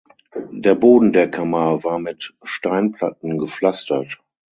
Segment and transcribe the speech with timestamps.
[0.49, 4.19] Der Boden der Kammer war mit Steinplatten gepflastert.